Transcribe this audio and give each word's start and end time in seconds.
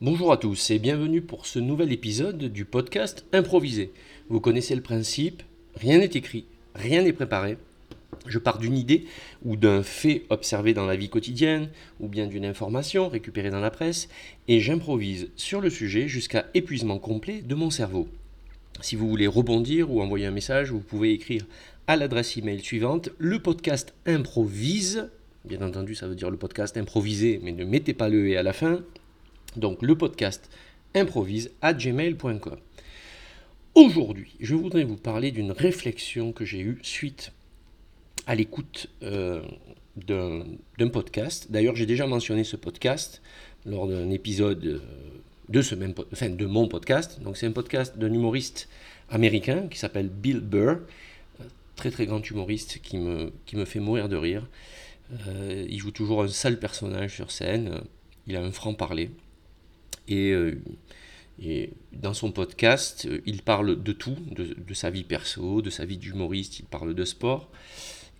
Bonjour 0.00 0.30
à 0.30 0.36
tous 0.36 0.70
et 0.70 0.78
bienvenue 0.78 1.22
pour 1.22 1.44
ce 1.44 1.58
nouvel 1.58 1.90
épisode 1.90 2.44
du 2.44 2.64
podcast 2.64 3.24
Improvisé. 3.32 3.90
Vous 4.28 4.38
connaissez 4.38 4.76
le 4.76 4.80
principe, 4.80 5.42
rien 5.74 5.98
n'est 5.98 6.04
écrit, 6.04 6.44
rien 6.76 7.02
n'est 7.02 7.12
préparé. 7.12 7.58
Je 8.28 8.38
pars 8.38 8.60
d'une 8.60 8.76
idée 8.76 9.06
ou 9.44 9.56
d'un 9.56 9.82
fait 9.82 10.22
observé 10.30 10.72
dans 10.72 10.86
la 10.86 10.94
vie 10.94 11.08
quotidienne 11.08 11.68
ou 11.98 12.06
bien 12.06 12.28
d'une 12.28 12.44
information 12.44 13.08
récupérée 13.08 13.50
dans 13.50 13.58
la 13.58 13.72
presse 13.72 14.08
et 14.46 14.60
j'improvise 14.60 15.30
sur 15.34 15.60
le 15.60 15.68
sujet 15.68 16.06
jusqu'à 16.06 16.46
épuisement 16.54 17.00
complet 17.00 17.42
de 17.42 17.56
mon 17.56 17.70
cerveau. 17.70 18.06
Si 18.80 18.94
vous 18.94 19.08
voulez 19.08 19.26
rebondir 19.26 19.90
ou 19.90 20.00
envoyer 20.00 20.26
un 20.26 20.30
message, 20.30 20.70
vous 20.70 20.78
pouvez 20.78 21.10
écrire 21.10 21.44
à 21.88 21.96
l'adresse 21.96 22.36
email 22.36 22.60
suivante 22.60 23.10
le 23.18 23.40
podcast 23.40 23.94
improvise. 24.06 25.10
Bien 25.44 25.60
entendu, 25.60 25.96
ça 25.96 26.06
veut 26.06 26.14
dire 26.14 26.30
le 26.30 26.36
podcast 26.36 26.76
improvisé, 26.76 27.40
mais 27.42 27.50
ne 27.50 27.64
mettez 27.64 27.94
pas 27.94 28.08
le 28.08 28.28
et 28.28 28.36
à 28.36 28.44
la 28.44 28.52
fin 28.52 28.84
donc 29.58 29.82
le 29.82 29.96
podcast 29.96 30.50
improvise 30.94 31.50
à 31.60 31.74
gmail.com. 31.74 32.58
Aujourd'hui, 33.74 34.34
je 34.40 34.54
voudrais 34.54 34.84
vous 34.84 34.96
parler 34.96 35.30
d'une 35.30 35.52
réflexion 35.52 36.32
que 36.32 36.44
j'ai 36.44 36.60
eue 36.60 36.78
suite 36.82 37.32
à 38.26 38.34
l'écoute 38.34 38.88
euh, 39.02 39.42
d'un 39.96 40.88
podcast. 40.88 41.48
D'ailleurs, 41.50 41.76
j'ai 41.76 41.86
déjà 41.86 42.06
mentionné 42.06 42.44
ce 42.44 42.56
podcast 42.56 43.22
lors 43.66 43.86
d'un 43.86 44.10
épisode 44.10 44.64
euh, 44.64 44.80
de, 45.48 45.62
ce 45.62 45.74
même, 45.74 45.94
enfin, 46.12 46.28
de 46.28 46.46
mon 46.46 46.68
podcast. 46.68 47.20
Donc, 47.20 47.36
c'est 47.36 47.46
un 47.46 47.52
podcast 47.52 47.98
d'un 47.98 48.12
humoriste 48.12 48.68
américain 49.10 49.68
qui 49.70 49.78
s'appelle 49.78 50.08
Bill 50.08 50.40
Burr, 50.40 50.78
très 51.76 51.90
très 51.90 52.06
grand 52.06 52.28
humoriste 52.28 52.80
qui 52.82 52.98
me, 52.98 53.32
qui 53.46 53.56
me 53.56 53.64
fait 53.64 53.80
mourir 53.80 54.08
de 54.08 54.16
rire. 54.16 54.46
Euh, 55.26 55.66
il 55.68 55.78
joue 55.78 55.90
toujours 55.90 56.22
un 56.22 56.28
sale 56.28 56.58
personnage 56.58 57.14
sur 57.14 57.30
scène. 57.30 57.80
Il 58.26 58.36
a 58.36 58.42
un 58.42 58.52
franc-parler. 58.52 59.10
Euh, 60.10 60.54
et, 61.40 61.70
dans 61.92 62.14
son 62.14 62.32
podcast, 62.32 63.06
euh, 63.08 63.20
il 63.26 63.42
parle 63.42 63.82
de 63.82 63.92
tout, 63.92 64.16
de, 64.30 64.74
sa 64.74 64.90
vie 64.90 65.04
perso, 65.04 65.62
de 65.62 65.70
sa 65.70 65.84
vie 65.84 65.96
d'humoriste, 65.96 66.60
il 66.60 66.64
parle 66.64 66.94
de 66.94 67.04
sport. 67.04 67.50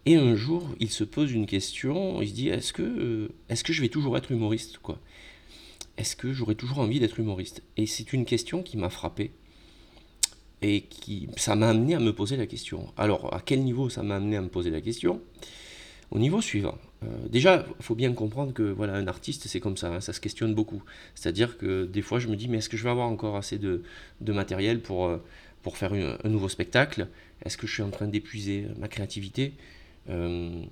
Et 0.06 0.16
un 0.16 0.34
jour, 0.34 0.74
il 0.80 0.90
se 0.90 1.04
pose 1.04 1.32
une 1.32 1.46
question, 1.46 2.22
il 2.22 2.28
se 2.28 2.34
dit, 2.34 2.48
est-ce 2.48 2.72
que, 2.72 2.82
euh, 2.82 3.28
est 3.48 3.62
que 3.62 3.72
je 3.72 3.82
vais 3.82 3.88
toujours 3.88 4.16
être 4.16 4.32
humoriste 4.32 4.78
quoi? 4.78 5.00
Est-ce 5.96 6.14
que 6.14 6.32
j'aurai 6.32 6.54
toujours 6.54 6.78
envie 6.78 7.00
d'être 7.00 7.18
humoriste? 7.18 7.62
Et 7.76 7.86
c'est 7.86 8.12
une 8.12 8.24
question 8.24 8.62
qui 8.62 8.76
m'a 8.76 8.88
frappé. 8.88 9.32
Et 10.62 10.82
qui, 10.82 11.28
ça 11.36 11.56
m'a 11.56 11.68
amené 11.68 11.94
à 11.94 12.00
me 12.00 12.12
poser 12.12 12.36
la 12.36 12.46
question. 12.46 12.92
Alors, 12.96 13.34
à 13.34 13.40
quel 13.40 13.62
niveau 13.62 13.88
ça 13.88 14.02
m'a 14.02 14.16
amené 14.16 14.36
à 14.36 14.40
me 14.40 14.48
poser 14.48 14.70
la 14.70 14.80
question? 14.80 15.20
Au 16.10 16.18
niveau 16.18 16.40
suivant. 16.40 16.78
Euh, 17.04 17.28
déjà, 17.28 17.66
il 17.78 17.84
faut 17.84 17.94
bien 17.94 18.12
comprendre 18.14 18.52
que 18.54 18.62
voilà, 18.62 18.94
un 18.94 19.06
artiste, 19.06 19.46
c'est 19.46 19.60
comme 19.60 19.76
ça, 19.76 19.88
hein, 19.94 20.00
ça 20.00 20.12
se 20.12 20.20
questionne 20.20 20.54
beaucoup. 20.54 20.82
C'est-à-dire 21.14 21.58
que 21.58 21.84
des 21.84 22.02
fois, 22.02 22.18
je 22.18 22.28
me 22.28 22.36
dis, 22.36 22.48
mais 22.48 22.58
est-ce 22.58 22.68
que 22.70 22.76
je 22.76 22.84
vais 22.84 22.90
avoir 22.90 23.08
encore 23.08 23.36
assez 23.36 23.58
de, 23.58 23.82
matériel 24.22 24.80
pour, 24.80 25.06
euh, 25.06 25.18
faire 25.74 25.92
un 25.92 26.28
nouveau 26.30 26.48
spectacle? 26.48 27.08
Est-ce 27.44 27.58
que 27.58 27.66
je 27.66 27.74
suis 27.74 27.82
en 27.82 27.90
train 27.90 28.08
d'épuiser 28.08 28.66
ma 28.78 28.88
créativité? 28.88 29.52
Euh, 30.08 30.62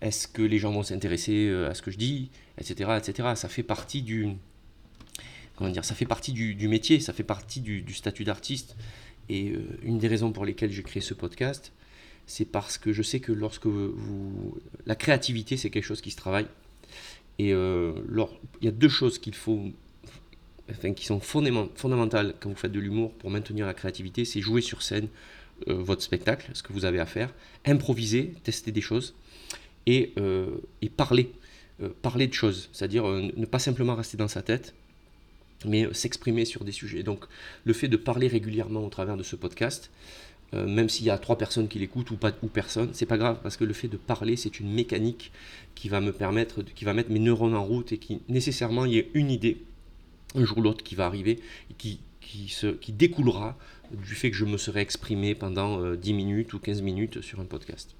Est-ce 0.00 0.26
que 0.26 0.42
les 0.42 0.58
gens 0.58 0.72
vont 0.72 0.82
s'intéresser 0.82 1.48
à 1.70 1.74
ce 1.74 1.82
que 1.82 1.92
je 1.92 1.98
dis 1.98 2.30
Etc. 2.58 2.90
etc. 2.98 3.28
Ça 3.36 3.48
fait 3.48 3.62
partie 3.62 4.02
du. 4.02 4.30
Comment 5.54 5.70
dire 5.70 5.84
Ça 5.84 5.94
fait 5.94 6.04
partie 6.04 6.32
du, 6.32 6.66
métier, 6.66 6.98
ça 6.98 7.12
fait 7.12 7.22
partie 7.22 7.60
du, 7.60 7.82
du 7.82 7.94
statut 7.94 8.24
d'artiste. 8.24 8.74
Et 9.28 9.54
une 9.84 9.98
des 9.98 10.08
raisons 10.08 10.32
pour 10.32 10.44
lesquelles 10.44 10.72
j'ai 10.72 10.82
créé 10.82 11.00
ce 11.00 11.14
podcast, 11.14 11.72
c'est 12.26 12.44
parce 12.44 12.78
que 12.78 12.92
je 12.92 13.02
sais 13.02 13.20
que 13.20 13.32
lorsque 13.32 13.66
vous... 13.66 14.58
La 14.86 14.94
créativité, 14.94 15.56
c'est 15.56 15.70
quelque 15.70 15.84
chose 15.84 16.00
qui 16.00 16.10
se 16.10 16.16
travaille. 16.16 16.46
Et 17.38 17.52
euh, 17.52 17.92
il 18.60 18.64
y 18.64 18.68
a 18.68 18.72
deux 18.72 18.88
choses 18.88 19.18
qu'il 19.18 19.34
faut, 19.34 19.70
enfin, 20.70 20.92
qui 20.92 21.06
sont 21.06 21.20
fondamentales 21.20 22.34
quand 22.40 22.50
vous 22.50 22.56
faites 22.56 22.72
de 22.72 22.80
l'humour 22.80 23.12
pour 23.14 23.30
maintenir 23.30 23.66
la 23.66 23.74
créativité, 23.74 24.24
c'est 24.24 24.40
jouer 24.40 24.60
sur 24.60 24.82
scène 24.82 25.08
euh, 25.68 25.74
votre 25.74 26.02
spectacle, 26.02 26.50
ce 26.54 26.62
que 26.62 26.72
vous 26.72 26.84
avez 26.84 27.00
à 27.00 27.06
faire, 27.06 27.32
improviser, 27.64 28.34
tester 28.44 28.70
des 28.70 28.80
choses, 28.80 29.14
et, 29.86 30.12
euh, 30.18 30.58
et 30.82 30.88
parler, 30.88 31.32
parler 32.02 32.28
de 32.28 32.34
choses, 32.34 32.68
c'est-à-dire 32.72 33.04
ne 33.04 33.46
pas 33.46 33.58
simplement 33.58 33.96
rester 33.96 34.16
dans 34.16 34.28
sa 34.28 34.42
tête, 34.42 34.72
mais 35.66 35.92
s'exprimer 35.92 36.44
sur 36.44 36.64
des 36.64 36.70
sujets. 36.70 37.02
Donc 37.02 37.24
le 37.64 37.72
fait 37.72 37.88
de 37.88 37.96
parler 37.96 38.28
régulièrement 38.28 38.84
au 38.84 38.88
travers 38.88 39.16
de 39.16 39.24
ce 39.24 39.34
podcast, 39.34 39.90
euh, 40.54 40.66
même 40.66 40.88
s'il 40.88 41.06
y 41.06 41.10
a 41.10 41.18
trois 41.18 41.38
personnes 41.38 41.68
qui 41.68 41.78
l'écoutent 41.78 42.10
ou 42.10 42.16
pas 42.16 42.32
ou 42.42 42.46
personne, 42.46 42.90
c'est 42.92 43.06
pas 43.06 43.18
grave 43.18 43.38
parce 43.42 43.56
que 43.56 43.64
le 43.64 43.72
fait 43.72 43.88
de 43.88 43.96
parler, 43.96 44.36
c'est 44.36 44.60
une 44.60 44.72
mécanique 44.72 45.32
qui 45.74 45.88
va 45.88 46.00
me 46.00 46.12
permettre, 46.12 46.62
qui 46.62 46.84
va 46.84 46.92
mettre 46.92 47.10
mes 47.10 47.18
neurones 47.18 47.54
en 47.54 47.64
route 47.64 47.92
et 47.92 47.98
qui 47.98 48.20
nécessairement 48.28 48.84
il 48.84 48.94
y 48.94 48.98
a 49.00 49.04
une 49.14 49.30
idée 49.30 49.62
un 50.34 50.44
jour 50.44 50.58
ou 50.58 50.62
l'autre 50.62 50.84
qui 50.84 50.94
va 50.94 51.06
arriver 51.06 51.40
et 51.70 51.74
qui, 51.76 52.00
qui, 52.20 52.48
se, 52.48 52.66
qui 52.66 52.92
découlera 52.92 53.56
du 53.92 54.14
fait 54.14 54.30
que 54.30 54.36
je 54.36 54.44
me 54.44 54.56
serai 54.56 54.80
exprimé 54.80 55.34
pendant 55.34 55.94
10 55.94 56.10
euh, 56.10 56.14
minutes 56.14 56.52
ou 56.54 56.58
15 56.58 56.82
minutes 56.82 57.20
sur 57.20 57.40
un 57.40 57.44
podcast. 57.44 57.94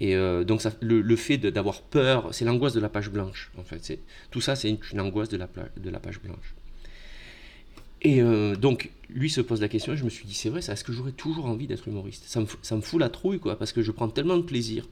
Et 0.00 0.16
euh, 0.16 0.44
donc 0.44 0.62
le, 0.80 1.16
fait 1.16 1.38
d'avoir 1.38 1.82
peur, 1.82 2.34
c'est 2.34 2.44
l'angoisse 2.44 2.72
de 2.72 2.80
la 2.80 2.88
page 2.88 3.10
blanche 3.10 3.52
en 3.56 3.62
fait. 3.62 3.98
Tout 4.30 4.40
ça, 4.40 4.56
c'est 4.56 4.70
une, 4.70 5.00
angoisse 5.00 5.28
de 5.28 5.36
la 5.36 5.46
page 5.46 6.20
blanche. 6.20 6.54
Et 8.02 8.20
euh, 8.20 8.56
donc, 8.56 8.90
lui 9.08 9.30
se 9.30 9.40
pose 9.40 9.60
la 9.60 9.68
question, 9.68 9.92
et 9.92 9.96
je 9.96 10.04
me 10.04 10.10
suis 10.10 10.26
dit, 10.26 10.34
c'est 10.34 10.48
vrai, 10.48 10.58
est-ce 10.58 10.84
que 10.84 10.92
j'aurais 10.92 11.12
toujours 11.12 11.46
envie 11.46 11.66
d'être 11.66 11.88
humoriste? 11.88 12.24
Ça 12.26 12.40
me, 12.40 12.80
fout 12.82 13.00
la 13.00 13.08
trouille, 13.08 13.38
quoi, 13.38 13.56
parce 13.56 13.72
que 13.72 13.82
je 13.82 13.92
prends 13.92 14.08
tellement 14.08 14.36
de 14.36 14.42
plaisir 14.42 14.88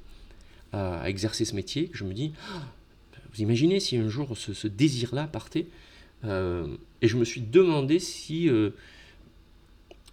à, 0.73 1.09
exercer 1.09 1.45
ce 1.45 1.55
métier 1.55 1.89
que 1.89 1.99
je 1.99 2.05
me 2.05 2.15
dis, 2.15 2.33
vous 3.35 3.43
imaginez 3.43 3.81
si 3.81 3.97
un 3.97 4.09
jour 4.09 4.37
ce, 4.37 4.67
désir-là 4.67 5.27
partait 5.27 5.67
euh, 6.25 6.67
Et 7.03 7.09
je 7.09 7.17
me 7.17 7.25
suis 7.25 7.41
demandé 7.41 7.99
si 7.99 8.49
euh, 8.49 8.71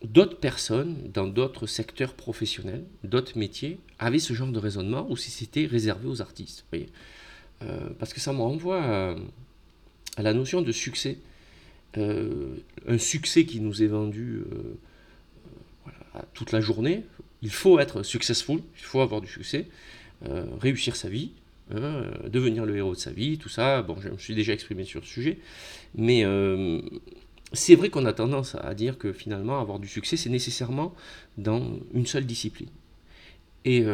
d'autres 0.03 0.37
personnes, 0.37 1.11
dans 1.13 1.27
d'autres 1.27 1.67
secteurs 1.67 2.13
professionnels, 2.13 2.83
d'autres 3.03 3.37
métiers, 3.37 3.79
avaient 3.99 4.19
ce 4.19 4.33
genre 4.33 4.51
de 4.51 4.59
raisonnement, 4.59 5.05
ou 5.09 5.17
si 5.17 5.29
c'était 5.29 5.67
réservé 5.67 6.07
aux 6.07 6.21
artistes. 6.21 6.61
Vous 6.61 6.77
voyez? 6.77 6.89
Parce 7.97 8.13
que 8.13 8.19
ça 8.19 8.33
me 8.33 8.41
renvoie 8.41 9.15
à 10.15 10.21
la 10.21 10.33
notion 10.33 10.61
de 10.61 10.71
succès. 10.71 11.17
Euh, 11.97 12.57
un 12.87 12.97
succès 12.97 13.45
qui 13.45 13.59
nous 13.59 13.81
est 13.81 13.87
vendu 13.87 14.41
euh, 14.51 14.77
toute 16.33 16.51
la 16.51 16.61
journée. 16.61 17.03
Il 17.41 17.51
faut 17.51 17.79
être 17.79 18.03
successful, 18.03 18.61
il 18.77 18.83
faut 18.83 19.01
avoir 19.01 19.21
du 19.21 19.27
succès, 19.27 19.67
euh, 20.27 20.45
réussir 20.59 20.95
sa 20.95 21.09
vie, 21.09 21.31
hein, 21.73 22.03
devenir 22.27 22.65
le 22.65 22.75
héros 22.75 22.93
de 22.93 22.99
sa 22.99 23.11
vie, 23.11 23.37
tout 23.37 23.49
ça. 23.49 23.81
Bon, 23.81 23.95
je 24.01 24.09
me 24.09 24.17
suis 24.17 24.35
déjà 24.35 24.53
exprimé 24.53 24.83
sur 24.83 24.99
le 25.01 25.05
sujet, 25.05 25.39
mais 25.95 26.23
c'est 27.53 27.75
vrai 27.75 27.89
qu'on 27.89 28.05
a 28.05 28.13
tendance 28.13 28.55
à 28.55 28.73
dire 28.73 28.97
que 28.97 29.13
finalement, 29.13 29.59
avoir 29.59 29.79
du 29.79 29.87
succès, 29.87 30.17
c'est 30.17 30.29
nécessairement 30.29 30.93
dans 31.37 31.79
une 31.93 32.05
seule 32.05 32.25
discipline. 32.25 32.69
Et, 33.65 33.85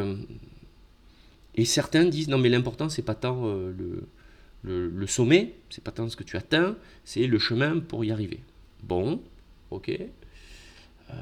et 1.56 1.66
certains 1.66 2.06
disent 2.06 2.30
non, 2.30 2.38
mais 2.38 2.50
l'important, 2.50 2.90
c'est 2.90 3.02
pas 3.02 3.16
tant 3.16 3.46
le, 3.46 4.08
le, 4.64 5.08
sommet, 5.08 5.54
c'est 5.70 5.84
pas 5.84 5.92
tant 5.92 6.10
ce 6.10 6.16
que 6.16 6.24
tu 6.24 6.38
atteins, 6.38 6.78
c'est 7.04 7.28
le 7.28 7.38
chemin 7.40 7.80
pour 7.80 8.06
y 8.06 8.12
arriver. 8.12 8.40
Bon, 8.84 9.22
ok. 9.72 9.90
Euh, 9.90 11.14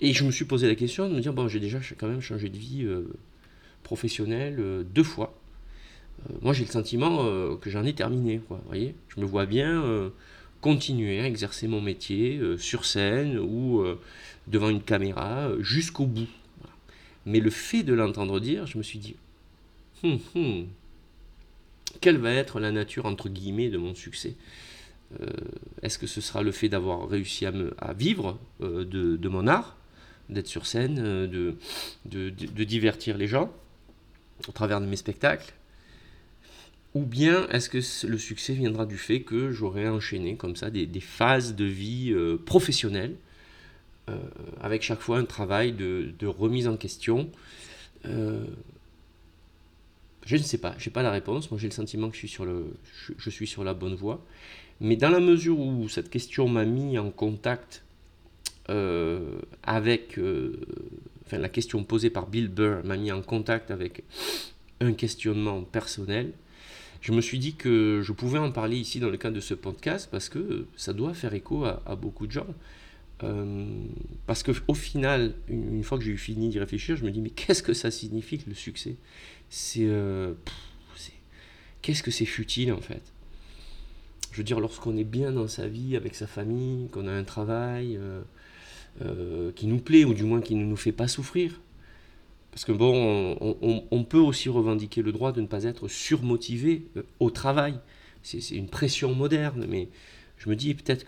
et 0.00 0.12
je 0.12 0.24
me 0.24 0.30
suis 0.30 0.44
posé 0.44 0.66
la 0.66 0.74
question 0.74 1.08
de 1.08 1.14
me 1.14 1.20
dire, 1.20 1.32
bon, 1.32 1.48
j'ai 1.48 1.60
déjà 1.60 1.78
quand 1.98 2.08
même 2.08 2.20
changé 2.20 2.48
de 2.48 2.58
vie 2.58 2.84
euh, 2.84 3.08
professionnelle 3.82 4.56
euh, 4.58 4.82
deux 4.82 5.04
fois. 5.04 5.38
moi, 6.42 6.52
j'ai 6.52 6.64
le 6.64 6.70
sentiment 6.70 7.56
que 7.56 7.70
j'en 7.70 7.84
ai 7.84 7.94
terminé, 7.94 8.40
voyez 8.66 8.94
Je 9.08 9.20
me 9.20 9.26
vois 9.26 9.46
bien 9.46 10.10
continuer 10.60 11.20
à 11.20 11.26
exercer 11.26 11.68
mon 11.68 11.80
métier 11.80 12.40
sur 12.58 12.84
scène 12.84 13.38
ou 13.38 13.84
devant 14.46 14.70
une 14.70 14.82
caméra 14.82 15.50
jusqu'au 15.60 16.06
bout. 16.06 16.28
Mais 17.26 17.40
le 17.40 17.50
fait 17.50 17.82
de 17.82 17.94
l'entendre 17.94 18.40
dire, 18.40 18.66
je 18.66 18.78
me 18.78 18.82
suis 18.82 18.98
dit, 18.98 19.16
Hum, 20.04 20.18
hum. 20.34 20.66
Quelle 22.02 22.18
va 22.18 22.32
être 22.32 22.60
la 22.60 22.70
nature, 22.70 23.06
entre 23.06 23.30
guillemets, 23.30 23.70
de 23.70 23.78
mon 23.78 23.94
succès? 23.94 24.34
Euh, 25.20 25.26
Est-ce 25.82 25.98
que 25.98 26.06
ce 26.06 26.20
sera 26.20 26.42
le 26.42 26.52
fait 26.52 26.68
d'avoir 26.68 27.08
réussi 27.08 27.46
à, 27.46 27.92
vivre 27.94 28.38
euh, 28.60 28.84
de, 28.84 29.28
mon 29.28 29.46
art, 29.46 29.78
d'être 30.28 30.46
sur 30.46 30.66
scène, 30.66 30.98
euh, 30.98 31.54
de, 32.04 32.64
divertir 32.64 33.16
les 33.16 33.26
gens 33.26 33.50
au 34.46 34.52
travers 34.52 34.82
de 34.82 34.86
mes 34.86 34.96
spectacles? 34.96 35.54
Ou 36.94 37.04
bien 37.06 37.48
est-ce 37.48 37.70
que 37.70 38.06
le 38.06 38.18
succès 38.18 38.52
viendra 38.52 38.84
du 38.84 38.98
fait 38.98 39.22
que 39.22 39.50
j'aurai 39.50 39.88
enchaîné 39.88 40.36
comme 40.36 40.54
ça 40.54 40.68
des, 40.70 41.00
phases 41.00 41.56
de 41.56 41.64
vie 41.64 42.14
professionnelle, 42.44 43.16
avec 44.60 44.82
chaque 44.82 45.00
fois 45.00 45.18
un 45.18 45.24
travail 45.24 45.72
de, 45.72 46.26
remise 46.26 46.68
en 46.68 46.76
question 46.76 47.30
je 50.26 50.36
ne 50.36 50.42
sais 50.42 50.58
pas, 50.58 50.74
je 50.78 50.88
n'ai 50.88 50.92
pas 50.92 51.02
la 51.02 51.10
réponse. 51.10 51.50
Moi, 51.50 51.60
j'ai 51.60 51.68
le 51.68 51.72
sentiment 51.74 52.08
que 52.08 52.14
je 52.14 52.20
suis, 52.20 52.28
sur 52.28 52.44
le, 52.44 52.74
je, 53.18 53.30
suis 53.30 53.46
sur 53.46 53.64
la 53.64 53.74
bonne 53.74 53.94
voie. 53.94 54.24
Mais 54.80 54.96
dans 54.96 55.10
la 55.10 55.20
mesure 55.20 55.58
où 55.58 55.88
cette 55.88 56.10
question 56.10 56.48
m'a 56.48 56.64
mis 56.64 56.98
en 56.98 57.10
contact 57.10 57.84
euh, 58.70 59.38
avec. 59.62 60.18
Euh, 60.18 60.56
enfin, 61.26 61.38
la 61.38 61.48
question 61.48 61.84
posée 61.84 62.10
par 62.10 62.26
Bill 62.26 62.48
Burr 62.48 62.84
m'a 62.84 62.96
mis 62.96 63.12
en 63.12 63.22
contact 63.22 63.70
avec 63.70 64.04
un 64.80 64.92
questionnement 64.92 65.62
personnel, 65.62 66.32
je 67.04 67.12
me 67.12 67.20
suis 67.20 67.38
dit 67.38 67.54
que 67.54 68.00
je 68.02 68.12
pouvais 68.12 68.38
en 68.38 68.50
parler 68.50 68.78
ici 68.78 68.98
dans 68.98 69.10
le 69.10 69.18
cadre 69.18 69.36
de 69.36 69.40
ce 69.40 69.52
podcast 69.52 70.08
parce 70.10 70.30
que 70.30 70.66
ça 70.74 70.94
doit 70.94 71.12
faire 71.12 71.34
écho 71.34 71.64
à, 71.64 71.96
beaucoup 71.96 72.26
de 72.26 72.32
gens. 72.32 72.46
Euh, 73.22 73.66
parce 74.26 74.42
qu'au 74.42 74.74
final, 74.74 75.34
une, 75.48 75.84
fois 75.84 75.98
que 75.98 76.04
j'ai 76.04 76.16
fini 76.16 76.48
d'y 76.48 76.58
réfléchir, 76.58 76.96
je 76.96 77.04
me 77.04 77.10
dis 77.10 77.20
mais 77.20 77.30
qu'est-ce 77.30 77.62
que 77.62 77.74
ça 77.74 77.90
signifie 77.90 78.40
le 78.46 78.54
succès? 78.54 78.96
Euh, 79.78 80.34
C'est 80.96 81.12
qu'est-ce 81.82 82.02
que 82.02 82.10
c'est 82.10 82.24
futile 82.24 82.72
en 82.72 82.80
fait? 82.80 83.02
Je 84.32 84.38
veux 84.38 84.44
dire, 84.44 84.58
lorsqu'on 84.58 84.96
est 84.96 85.04
bien 85.04 85.30
dans 85.30 85.46
sa 85.46 85.68
vie 85.68 85.96
avec 85.96 86.14
sa 86.14 86.26
famille, 86.26 86.88
qu'on 86.88 87.06
a 87.06 87.12
un 87.12 87.22
travail 87.22 87.98
euh, 89.02 89.52
qui 89.52 89.66
nous 89.66 89.78
plaît 89.78 90.04
ou 90.04 90.12
du 90.12 90.24
moins 90.24 90.40
qui 90.40 90.56
ne 90.56 90.64
nous 90.64 90.76
fait 90.76 90.92
pas 90.92 91.06
souffrir, 91.06 91.60
parce 92.54 92.64
que 92.64 92.70
bon, 92.70 93.36
on, 93.90 94.04
peut 94.04 94.20
aussi 94.20 94.48
revendiquer 94.48 95.02
le 95.02 95.10
droit 95.10 95.32
de 95.32 95.40
ne 95.40 95.46
pas 95.48 95.64
être 95.64 95.88
surmotivé 95.88 96.86
euh, 96.96 97.02
au 97.18 97.30
travail. 97.30 97.80
C'est 98.22 98.38
une 98.50 98.68
pression 98.68 99.12
moderne, 99.12 99.66
mais 99.68 99.88
je 100.38 100.48
me 100.48 100.54
dis 100.54 100.72
peut-être 100.74 101.04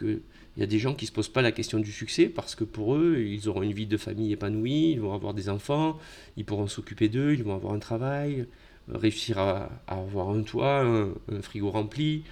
qu'il 0.56 0.62
y 0.62 0.64
a 0.64 0.67
des 0.67 0.79
gens 0.79 0.94
qui 0.94 1.05
ne 1.05 1.08
se 1.08 1.12
posent 1.12 1.29
pas 1.29 1.43
la 1.43 1.53
question 1.53 1.79
du 1.79 1.93
succès 1.93 2.26
parce 2.26 2.55
que 2.55 2.64
pour 2.64 2.97
eux, 2.97 3.19
ils 3.19 3.49
auront 3.49 3.62
une 3.62 3.73
vie 3.73 3.87
de 3.87 3.97
famille 3.97 4.32
épanouie, 4.32 4.93
ils 4.93 5.00
vont 5.00 5.12
avoir 5.12 5.35
des 5.35 5.49
enfants, 5.49 5.99
ils 6.37 6.44
pourront 6.44 6.67
s'occuper 6.67 7.08
d'eux, 7.08 7.35
ils 7.35 7.44
vont 7.44 7.55
avoir 7.55 7.75
un 7.75 7.79
travail, 7.79 8.47
euh, 8.91 8.97
réussir 8.97 9.38
à, 9.38 9.70
avoir 9.87 10.31
un 10.31 10.43
toit, 10.43 10.81
un, 10.81 11.12
frigo 11.43 11.70
rempli, 11.70 12.25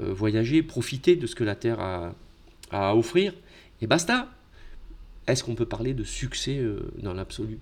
euh, 0.00 0.12
voyager, 0.14 0.62
profiter 0.62 1.16
de 1.16 1.26
ce 1.26 1.34
que 1.34 1.44
la 1.44 1.56
Terre 1.56 1.80
a, 1.80 2.14
à 2.70 2.96
offrir, 2.96 3.34
et 3.80 3.86
basta. 3.86 4.28
Est-ce 5.26 5.44
qu'on 5.44 5.54
peut 5.54 5.66
parler 5.66 5.94
de 5.94 6.02
succès 6.02 6.60
dans 6.98 7.14
l'absolu? 7.14 7.60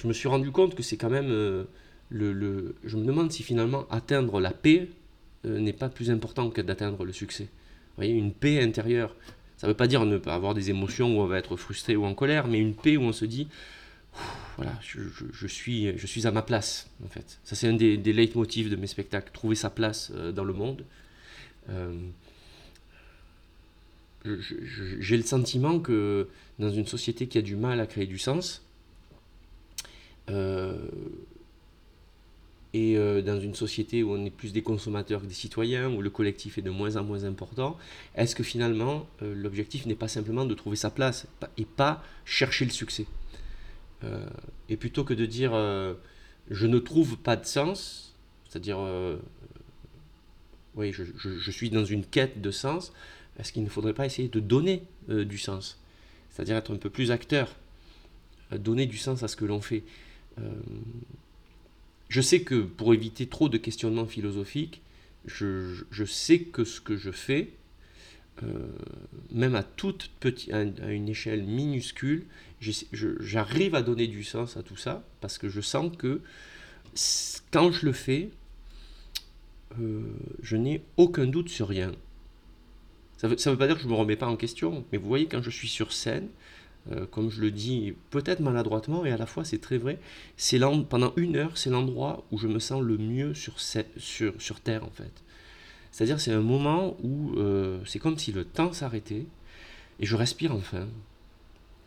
Je 0.00 0.08
me 0.08 0.14
suis 0.14 0.28
rendu 0.28 0.50
compte 0.50 0.74
que 0.74 0.82
c'est 0.82 0.96
quand 0.96 1.10
même 1.10 1.30
euh, 1.30 1.64
le, 2.08 2.74
Je 2.84 2.96
me 2.96 3.04
demande 3.04 3.30
si 3.30 3.42
finalement 3.42 3.86
atteindre 3.90 4.40
la 4.40 4.50
paix 4.50 4.88
euh, 5.44 5.58
n'est 5.58 5.74
pas 5.74 5.90
plus 5.90 6.10
important 6.10 6.48
que 6.48 6.62
d'atteindre 6.62 7.04
le 7.04 7.12
succès. 7.12 7.48
Voyez, 8.00 8.14
une 8.14 8.32
paix 8.32 8.62
intérieure. 8.62 9.14
Ça 9.58 9.66
ne 9.66 9.72
veut 9.72 9.76
pas 9.76 9.86
dire 9.86 10.06
ne 10.06 10.16
pas 10.16 10.34
avoir 10.34 10.54
des 10.54 10.70
émotions 10.70 11.18
où 11.18 11.20
on 11.20 11.26
va 11.26 11.36
être 11.36 11.56
frustré 11.56 11.96
ou 11.96 12.06
en 12.06 12.14
colère, 12.14 12.46
mais 12.46 12.58
une 12.58 12.74
paix 12.74 12.96
où 12.96 13.02
on 13.02 13.12
se 13.12 13.26
dit 13.26 13.46
voilà, 14.56 14.72
je, 14.80 15.46
suis, 15.46 15.96
je 15.98 16.06
suis 16.06 16.26
à 16.26 16.30
ma 16.30 16.40
place, 16.40 16.88
en 17.04 17.08
fait. 17.08 17.38
Ça, 17.44 17.54
c'est 17.54 17.68
un 17.68 17.74
des, 17.74 17.98
des 17.98 18.12
leitmotivs 18.14 18.70
de 18.70 18.76
mes 18.76 18.86
spectacles, 18.86 19.30
trouver 19.32 19.54
sa 19.54 19.68
place 19.68 20.12
euh, 20.14 20.32
dans 20.32 20.44
le 20.44 20.54
monde. 20.54 20.84
J'ai 24.24 25.16
le 25.16 25.22
sentiment 25.22 25.78
que 25.78 26.28
dans 26.58 26.70
une 26.70 26.86
société 26.86 27.26
qui 27.26 27.36
a 27.38 27.42
du 27.42 27.56
mal 27.56 27.80
à 27.80 27.86
créer 27.86 28.06
du 28.06 28.18
sens, 28.18 28.62
euh, 30.30 30.88
et 32.72 32.96
euh, 32.96 33.20
dans 33.20 33.40
une 33.40 33.54
société 33.54 34.02
où 34.02 34.12
on 34.12 34.24
est 34.24 34.30
plus 34.30 34.52
des 34.52 34.62
consommateurs 34.62 35.22
que 35.22 35.26
des 35.26 35.34
citoyens, 35.34 35.90
où 35.90 36.02
le 36.02 36.10
collectif 36.10 36.56
est 36.58 36.62
de 36.62 36.70
moins 36.70 36.96
en 36.96 37.04
moins 37.04 37.24
important, 37.24 37.76
est-ce 38.14 38.36
que 38.36 38.44
finalement 38.44 39.08
euh, 39.22 39.34
l'objectif 39.34 39.86
n'est 39.86 39.96
pas 39.96 40.08
simplement 40.08 40.44
de 40.44 40.54
trouver 40.54 40.76
sa 40.76 40.90
place 40.90 41.26
et 41.56 41.64
pas 41.64 42.02
chercher 42.24 42.64
le 42.64 42.70
succès? 42.70 43.06
Et 44.70 44.78
plutôt 44.78 45.04
que 45.04 45.12
de 45.12 45.26
dire 45.26 45.52
je 46.50 46.66
ne 46.66 46.78
trouve 46.78 47.18
pas 47.18 47.36
de 47.36 47.44
sens, 47.44 48.16
c'est-à-dire 48.48 48.78
oui, 50.74 50.90
je, 50.94 51.50
suis 51.50 51.68
dans 51.68 51.84
une 51.84 52.06
quête 52.06 52.40
de 52.40 52.50
sens, 52.50 52.94
est-ce 53.38 53.52
qu'il 53.52 53.62
ne 53.62 53.68
faudrait 53.68 53.92
pas 53.92 54.06
essayer 54.06 54.28
de 54.28 54.40
donner 54.40 54.84
du 55.06 55.36
sens? 55.36 55.82
C'est-à-dire 56.30 56.56
être 56.56 56.72
un 56.72 56.78
peu 56.78 56.88
plus 56.88 57.10
acteur, 57.10 57.54
donner 58.52 58.86
du 58.86 58.96
sens 58.96 59.22
à 59.22 59.28
ce 59.28 59.36
que 59.36 59.44
l'on 59.44 59.60
fait. 59.60 59.84
Je 62.10 62.20
sais 62.20 62.42
que 62.42 62.62
pour 62.62 62.92
éviter 62.92 63.26
trop 63.26 63.48
de 63.48 63.56
questionnements 63.56 64.06
philosophiques, 64.06 64.82
je, 65.24 66.04
sais 66.04 66.40
que 66.40 66.64
ce 66.64 66.80
que 66.80 66.96
je 66.96 67.12
fais, 67.12 67.52
euh, 68.42 68.66
même 69.30 69.54
à 69.54 69.62
toute 69.62 70.10
petite, 70.18 70.52
à 70.52 70.90
une 70.90 71.08
échelle 71.08 71.44
minuscule, 71.44 72.26
j'arrive 72.60 73.76
à 73.76 73.82
donner 73.82 74.08
du 74.08 74.24
sens 74.24 74.56
à 74.56 74.64
tout 74.64 74.76
ça 74.76 75.04
parce 75.20 75.38
que 75.38 75.48
je 75.48 75.60
sens 75.60 75.96
que 75.96 76.20
quand 77.52 77.70
je 77.70 77.86
le 77.86 77.92
fais, 77.92 78.30
euh, 79.78 80.02
je 80.42 80.56
n'ai 80.56 80.82
aucun 80.96 81.26
doute 81.26 81.48
sur 81.48 81.68
rien. 81.68 81.92
Ça 83.18 83.28
ne 83.28 83.34
veut, 83.34 83.50
veut, 83.50 83.56
pas 83.56 83.68
dire 83.68 83.76
que 83.76 83.82
je 83.82 83.86
ne 83.86 83.92
me 83.92 83.96
remets 83.96 84.16
pas 84.16 84.26
en 84.26 84.36
question, 84.36 84.84
mais 84.90 84.98
vous 84.98 85.06
voyez, 85.06 85.26
quand 85.26 85.42
je 85.42 85.50
suis 85.50 85.68
sur 85.68 85.92
scène, 85.92 86.28
euh, 86.90 87.06
comme 87.06 87.30
je 87.30 87.40
le 87.40 87.50
dis 87.50 87.94
peut-être 88.10 88.40
maladroitement, 88.40 89.04
et 89.04 89.12
à 89.12 89.16
la 89.16 89.26
fois 89.26 89.44
c'est 89.44 89.60
très 89.60 89.78
vrai, 89.78 89.98
c'est 90.36 90.58
pendant 90.88 91.12
une 91.16 91.36
heure, 91.36 91.56
c'est 91.56 91.70
l'endroit 91.70 92.24
où 92.30 92.38
je 92.38 92.48
me 92.48 92.58
sens 92.58 92.82
le 92.82 92.96
mieux 92.96 93.34
sur, 93.34 93.60
sur, 93.60 94.32
sur 94.38 94.60
Terre 94.60 94.84
en 94.84 94.90
fait. 94.90 95.12
C'est-à-dire 95.92 96.20
c'est 96.20 96.32
un 96.32 96.40
moment 96.40 96.96
où 97.02 97.34
euh, 97.36 97.80
c'est 97.84 97.98
comme 97.98 98.18
si 98.18 98.32
le 98.32 98.44
temps 98.44 98.72
s'arrêtait 98.72 99.26
et 99.98 100.06
je 100.06 100.16
respire 100.16 100.54
enfin. 100.54 100.88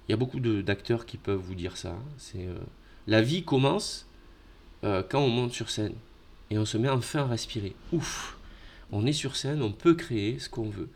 Il 0.08 0.12
y 0.12 0.14
a 0.14 0.18
beaucoup 0.18 0.40
d'acteurs 0.40 1.06
qui 1.06 1.18
peuvent 1.18 1.40
vous 1.40 1.56
dire 1.56 1.78
ça. 1.78 1.98
C'est 2.18 2.46
euh, 2.46 2.56
la 3.08 3.22
vie 3.22 3.44
commence 3.44 4.08
quand 4.82 5.22
on 5.22 5.30
monte 5.30 5.54
sur 5.54 5.70
scène 5.70 5.94
et 6.52 6.58
on 6.58 6.66
se 6.66 6.78
met 6.78 6.90
enfin 6.90 7.22
à 7.22 7.28
respirer. 7.28 7.74
Ouf, 7.94 8.38
on 8.92 9.06
est 9.06 9.14
sur 9.14 9.38
scène, 9.38 9.62
on 9.62 9.72
peut 9.72 9.96
créer 9.96 10.40
ce 10.40 10.50
qu'on 10.50 10.70
veut. 10.70 10.90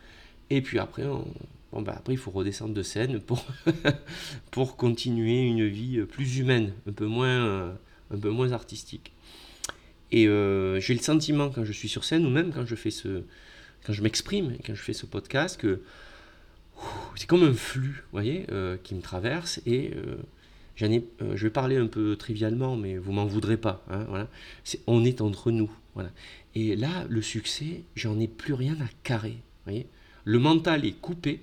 Et 0.50 0.60
puis 0.60 0.78
après, 0.78 1.06
on, 1.06 1.24
Bon, 1.72 1.82
bah 1.82 1.94
après, 1.96 2.14
il 2.14 2.18
faut 2.18 2.30
redescendre 2.30 2.72
de 2.72 2.82
scène 2.82 3.20
pour, 3.20 3.44
pour 4.50 4.76
continuer 4.76 5.42
une 5.42 5.66
vie 5.66 6.00
plus 6.02 6.38
humaine, 6.38 6.72
un 6.88 6.92
peu 6.92 7.06
moins, 7.06 7.28
euh, 7.28 7.72
un 8.10 8.18
peu 8.18 8.30
moins 8.30 8.52
artistique. 8.52 9.12
Et 10.10 10.26
euh, 10.26 10.80
j'ai 10.80 10.94
le 10.94 11.00
sentiment 11.00 11.50
quand 11.50 11.64
je 11.64 11.72
suis 11.72 11.88
sur 11.88 12.04
scène, 12.04 12.24
ou 12.24 12.30
même 12.30 12.52
quand 12.52 12.64
je 12.64 12.74
fais 12.74 12.90
ce, 12.90 13.22
quand 13.84 13.92
je 13.92 14.02
m'exprime, 14.02 14.56
quand 14.64 14.74
je 14.74 14.80
fais 14.80 14.94
ce 14.94 15.04
podcast, 15.04 15.60
que 15.60 15.82
c'est 17.16 17.26
comme 17.26 17.42
un 17.42 17.52
flux, 17.52 18.04
voyez, 18.12 18.46
euh, 18.50 18.78
qui 18.82 18.94
me 18.94 19.02
traverse 19.02 19.60
et 19.66 19.92
ai, 20.80 21.04
je 21.34 21.42
vais 21.42 21.50
parler 21.50 21.76
un 21.76 21.88
peu 21.88 22.16
trivialement, 22.16 22.76
mais 22.76 22.96
vous 22.96 23.12
m'en 23.12 23.26
voudrez 23.26 23.58
pas. 23.58 23.84
Hein, 23.90 24.06
voilà. 24.08 24.28
c'est, 24.64 24.80
on 24.86 25.04
est 25.04 25.20
entre 25.20 25.50
nous, 25.50 25.70
voilà. 25.94 26.10
Et 26.54 26.76
là, 26.76 27.04
le 27.10 27.20
succès, 27.20 27.82
j'en 27.94 28.18
ai 28.18 28.28
plus 28.28 28.54
rien 28.54 28.76
à 28.80 28.88
carrer, 29.02 29.36
voyez. 29.64 29.86
Le 30.24 30.38
mental 30.38 30.84
est 30.84 31.00
coupé, 31.00 31.40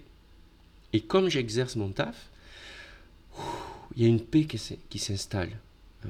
et 0.96 1.02
comme 1.02 1.28
j'exerce 1.28 1.76
mon 1.76 1.90
taf, 1.90 2.32
il 3.98 4.04
y 4.04 4.06
a 4.06 4.08
une 4.08 4.22
paix 4.22 4.46
qui 4.46 4.98
s'installe. 4.98 5.60
Euh, 6.06 6.10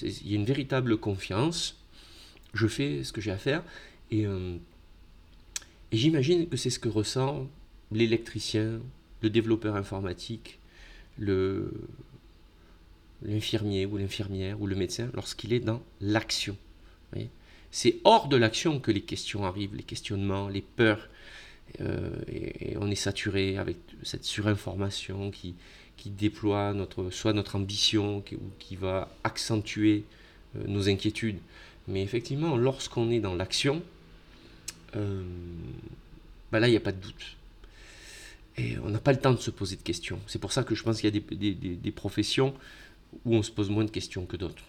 il 0.00 0.28
y 0.30 0.34
a 0.34 0.36
une 0.36 0.44
véritable 0.44 0.96
confiance. 0.96 1.76
Je 2.54 2.68
fais 2.68 3.02
ce 3.02 3.12
que 3.12 3.20
j'ai 3.20 3.32
à 3.32 3.36
faire. 3.36 3.64
Et, 4.12 4.26
euh, 4.26 4.56
j'imagine 5.90 6.48
que 6.48 6.56
c'est 6.56 6.70
ce 6.70 6.78
que 6.78 6.88
ressent 6.88 7.48
l'électricien, 7.90 8.80
le 9.22 9.30
développeur 9.30 9.74
informatique, 9.74 10.60
l'infirmier 13.22 13.86
ou 13.86 13.96
l'infirmière 13.96 14.62
ou 14.62 14.68
le 14.68 14.76
médecin 14.76 15.10
lorsqu'il 15.14 15.52
est 15.52 15.58
dans 15.58 15.82
l'action. 16.00 16.56
C'est 17.72 17.96
hors 18.04 18.28
de 18.28 18.36
l'action 18.36 18.78
que 18.78 18.92
les 18.92 19.02
questions 19.02 19.44
arrivent, 19.44 19.74
les 19.74 19.82
questionnements, 19.82 20.48
les 20.48 20.62
peurs, 20.62 21.08
euh, 21.80 22.10
et, 22.28 22.76
on 22.78 22.90
est 22.90 22.96
saturé 22.96 23.56
avec 23.56 23.76
cette 24.02 24.24
surinformation 24.24 25.30
qui, 25.30 25.54
qui 25.96 26.10
déploie 26.10 26.72
notre, 26.72 27.10
soit 27.10 27.32
notre 27.32 27.56
ambition 27.56 28.20
qui, 28.20 28.36
ou 28.36 28.50
qui 28.58 28.76
va 28.76 29.10
accentuer 29.24 30.04
euh, 30.56 30.64
nos 30.66 30.88
inquiétudes. 30.88 31.38
Mais 31.86 32.02
effectivement, 32.02 32.56
lorsqu'on 32.56 33.10
est 33.10 33.20
dans 33.20 33.34
l'action, 33.34 33.82
euh, 34.96 35.22
bah 36.52 36.60
là, 36.60 36.68
il 36.68 36.72
n'y 36.72 36.76
a 36.76 36.80
pas 36.80 36.92
de 36.92 37.00
doute. 37.00 37.36
Et 38.56 38.76
on 38.78 38.90
n'a 38.90 38.98
pas 38.98 39.12
le 39.12 39.20
temps 39.20 39.32
de 39.32 39.38
se 39.38 39.50
poser 39.50 39.76
de 39.76 39.82
questions. 39.82 40.18
C'est 40.26 40.40
pour 40.40 40.52
ça 40.52 40.64
que 40.64 40.74
je 40.74 40.82
pense 40.82 41.00
qu'il 41.00 41.14
y 41.14 41.16
a 41.16 41.20
des, 41.20 41.54
des, 41.54 41.76
des, 41.76 41.92
professions 41.92 42.54
où 43.24 43.36
on 43.36 43.42
se 43.42 43.52
pose 43.52 43.70
moins 43.70 43.84
de 43.84 43.90
questions 43.90 44.26
que 44.26 44.36
d'autres. 44.36 44.64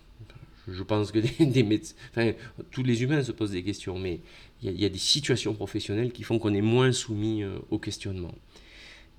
Je 0.72 0.84
pense 0.84 1.12
que 1.12 1.20
tous 2.72 2.84
les 2.84 3.04
humains 3.04 3.24
se 3.24 3.32
posent 3.32 3.52
des 3.52 3.64
questions, 3.64 3.98
mais 3.98 4.20
il 4.62 4.80
y, 4.80 4.86
a 4.86 4.90
des 4.90 4.98
situations 4.98 5.54
professionnelles 5.54 6.12
qui 6.12 6.24
font 6.24 6.38
qu'on 6.38 6.54
est 6.54 6.62
moins 6.62 6.92
soumis 6.92 7.44
euh, 7.44 7.58
au 7.70 7.80
questionnement. 7.80 8.36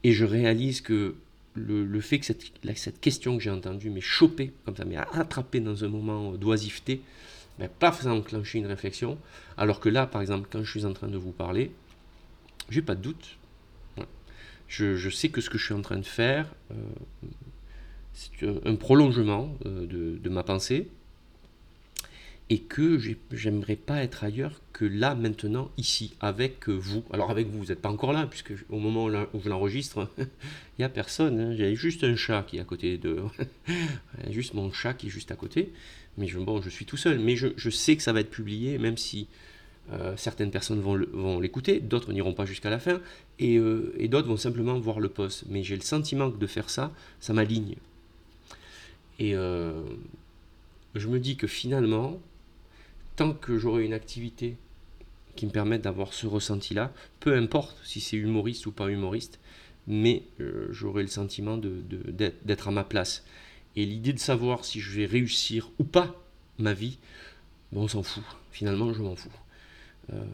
Et 0.05 0.13
je 0.13 0.25
réalise 0.25 0.81
que 0.81 1.15
le, 1.55 2.01
fait 2.01 2.19
que 2.19 2.27
cette, 2.27 3.01
question 3.01 3.37
que 3.37 3.43
j'ai 3.43 3.51
entendue 3.51 3.91
m'ait 3.91 4.01
chopé, 4.01 4.53
comme 4.65 4.77
ça, 4.77 4.85
m'ait 4.85 4.97
attrapé 4.97 5.61
dans 5.61 5.85
un 5.85 5.89
moment 5.89 6.33
d'oisiveté, 6.33 7.01
ben, 7.59 7.69
pas 7.69 7.93
faisant 7.93 8.17
enclencher 8.17 8.59
une 8.59 8.67
réflexion, 8.67 9.19
alors 9.57 9.81
que 9.81 9.89
là, 9.89 10.07
par 10.07 10.21
exemple, 10.21 10.49
quand 10.51 10.63
je 10.63 10.71
suis 10.71 10.85
en 10.85 10.93
train 10.93 11.09
de 11.09 11.19
vous 11.19 11.33
parler, 11.33 11.71
j'ai 12.69 12.83
pas 12.83 12.95
de 12.95 13.03
doute. 13.03 13.37
Je, 14.69 15.11
sais 15.11 15.31
que 15.31 15.41
ce 15.41 15.51
que 15.51 15.59
je 15.59 15.65
suis 15.65 15.75
en 15.75 15.83
train 15.83 15.99
de 15.99 16.07
faire, 16.07 16.55
euh, 16.71 16.75
c'est 18.13 18.47
un, 18.65 18.77
prolongement 18.77 19.57
euh, 19.67 19.87
de, 19.87 20.29
ma 20.29 20.45
pensée, 20.45 20.89
et 22.53 22.59
que 22.59 22.99
j'aimerais 23.31 23.77
pas 23.77 24.03
être 24.03 24.25
ailleurs 24.25 24.61
que 24.73 24.85
là, 24.85 25.15
maintenant, 25.15 25.71
ici, 25.79 26.15
avec 26.21 26.69
vous. 26.69 27.05
Alors 27.13 27.31
avec 27.31 27.47
vous, 27.47 27.61
vous 27.61 27.67
n'êtes 27.67 27.81
pas 27.81 27.91
encore 27.91 28.13
là, 28.13 28.27
puisque 28.27 28.53
au 28.71 28.81
moment 28.81 29.05
où 29.05 29.41
je 29.41 29.49
l'enregistre, 29.49 30.09
il 30.19 30.81
n'y 30.81 30.85
a 30.85 30.89
personne. 30.89 31.39
Hein. 31.39 31.55
J'ai 31.57 31.77
juste 31.77 32.03
un 32.03 32.17
chat 32.17 32.43
qui 32.43 32.57
est 32.57 32.61
à 32.61 32.65
côté 32.65 32.99
de... 32.99 33.23
juste 34.31 34.55
mon 34.55 34.73
chat 34.73 34.95
qui 34.95 35.07
est 35.07 35.11
juste 35.11 35.31
à 35.31 35.37
côté. 35.37 35.73
Mais 36.19 36.27
je, 36.27 36.41
bon, 36.41 36.61
je 36.61 36.71
suis 36.71 36.85
tout 36.85 36.97
seul. 36.97 37.21
Mais 37.21 37.37
je, 37.37 37.71
sais 37.71 37.97
que 37.97 38.03
ça 38.03 38.13
va 38.13 38.19
être 38.19 38.31
publié, 38.31 38.79
même 38.79 38.97
si 38.97 39.29
euh, 39.93 40.17
certaines 40.17 40.51
personnes 40.51 40.81
vont 40.81 41.39
l'écouter, 41.39 41.79
d'autres 41.79 42.13
n'iront 42.13 42.35
pas 42.35 42.47
jusqu'à 42.47 42.71
la 42.71 42.81
fin, 42.81 43.01
et, 43.39 43.59
euh, 43.59 43.95
d'autres 44.09 44.27
vont 44.27 44.37
simplement 44.37 44.77
voir 44.81 44.99
le 44.99 45.09
post. 45.09 45.45
Mais 45.49 45.63
j'ai 45.63 45.77
le 45.77 45.83
sentiment 45.83 46.29
que 46.33 46.37
de 46.37 46.47
faire 46.49 46.69
ça, 46.69 46.93
ça 47.21 47.33
m'aligne. 47.33 47.77
Et 49.21 49.37
euh, 49.37 49.83
je 50.97 51.07
me 51.07 51.21
dis 51.21 51.37
que 51.37 51.47
finalement, 51.47 52.19
tant 53.21 53.35
que 53.35 53.59
j'aurai 53.59 53.85
une 53.85 53.93
activité 53.93 54.57
qui 55.37 55.45
me 55.45 55.51
permette 55.51 55.83
d'avoir 55.83 56.15
ce 56.15 56.27
ressenti-là, 56.27 56.91
peu 57.21 57.37
importe 57.37 57.77
si 57.85 58.01
c'est 58.01 58.17
humoriste 58.17 58.65
ou 58.65 58.73
pas 58.73 58.89
humoriste, 58.89 59.41
mais 59.87 60.23
euh, 60.41 60.69
j'aurai 60.71 61.03
le 61.03 61.09
sentiment 61.09 61.59
d'être 61.59 62.69
à 62.69 62.71
ma 62.71 62.83
place. 62.83 63.27
Et 63.77 63.85
l'idée 63.85 64.15
de 64.15 64.19
savoir 64.19 64.65
si 64.65 64.81
je 64.81 64.91
vais 64.93 65.05
réussir 65.05 65.71
ou 65.79 65.85
pas 65.85 66.19
ma 66.57 66.73
vie, 66.73 66.97
on 67.75 67.89
s'en 67.89 68.03
fout. 68.03 68.25
Finalement, 68.53 68.95
je 68.95 69.03
m'en 69.03 69.15
fous. 69.15 69.29
Euh, 70.15 70.25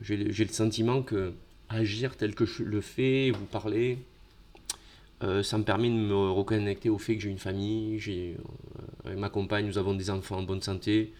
j'ai 0.00 0.16
le 0.16 0.52
sentiment 0.52 1.02
que 1.02 1.34
agir 1.68 2.16
tel 2.16 2.34
que 2.34 2.46
je 2.46 2.64
le 2.64 2.80
fais, 2.80 3.30
vous 3.30 3.46
parler, 3.46 3.98
euh, 5.22 5.44
ça 5.44 5.56
me 5.56 5.62
permet 5.62 5.88
de 5.88 5.94
me 5.94 6.30
reconnecter 6.32 6.90
au 6.90 6.98
fait 6.98 7.14
que 7.14 7.22
j'ai 7.22 7.30
une 7.30 7.38
famille, 7.38 8.00
j'ai, 8.00 8.36
ma 9.16 9.28
compagne, 9.28 9.66
nous 9.66 9.78
avons 9.78 9.94
des 9.94 10.10
enfants 10.10 10.38
en 10.38 10.42
bonne 10.42 10.62
santé, 10.62 11.12